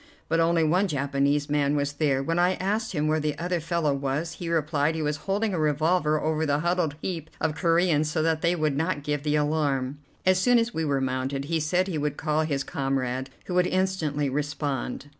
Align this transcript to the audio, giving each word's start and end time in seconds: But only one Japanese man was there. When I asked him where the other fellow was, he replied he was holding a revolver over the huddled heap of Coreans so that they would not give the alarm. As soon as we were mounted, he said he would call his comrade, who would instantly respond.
But 0.27 0.39
only 0.39 0.63
one 0.63 0.87
Japanese 0.87 1.47
man 1.47 1.75
was 1.75 1.93
there. 1.93 2.23
When 2.23 2.39
I 2.39 2.55
asked 2.55 2.91
him 2.93 3.07
where 3.07 3.19
the 3.19 3.37
other 3.37 3.59
fellow 3.59 3.93
was, 3.93 4.31
he 4.33 4.49
replied 4.49 4.95
he 4.95 5.01
was 5.03 5.17
holding 5.29 5.53
a 5.53 5.59
revolver 5.59 6.19
over 6.19 6.43
the 6.43 6.61
huddled 6.61 6.95
heap 7.03 7.29
of 7.39 7.53
Coreans 7.53 8.09
so 8.09 8.23
that 8.23 8.41
they 8.41 8.55
would 8.55 8.75
not 8.75 9.03
give 9.03 9.21
the 9.21 9.35
alarm. 9.35 9.99
As 10.25 10.39
soon 10.39 10.57
as 10.57 10.73
we 10.73 10.83
were 10.83 11.01
mounted, 11.01 11.45
he 11.45 11.59
said 11.59 11.87
he 11.87 11.99
would 11.99 12.17
call 12.17 12.41
his 12.41 12.63
comrade, 12.63 13.29
who 13.45 13.53
would 13.53 13.67
instantly 13.67 14.27
respond. 14.27 15.07